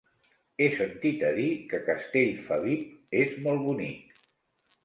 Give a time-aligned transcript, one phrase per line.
[0.63, 4.21] He sentit a dir que Castellfabib és molt bonic.